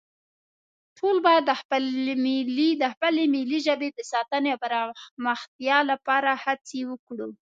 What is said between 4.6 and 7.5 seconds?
پرمختیا لپاره هڅې وکړو